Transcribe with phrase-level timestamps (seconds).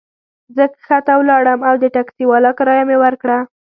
[0.55, 3.37] زه کښته ولاړم او د ټکسي والا کرایه مي ورکړه.